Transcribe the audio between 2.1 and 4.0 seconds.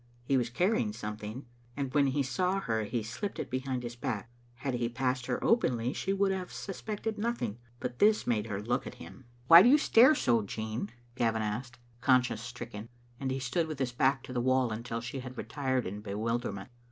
saw her he slipped it behind his